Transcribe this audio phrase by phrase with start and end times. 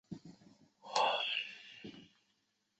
[0.09, 0.31] 梁质
[0.79, 2.01] 华未婚。